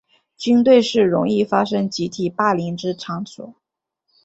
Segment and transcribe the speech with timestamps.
[0.35, 3.53] 军队是容易发生集体霸凌之场所。